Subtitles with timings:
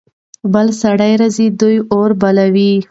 [0.53, 1.47] بل سړی راځي.
[1.59, 2.71] دوی اور بلوي.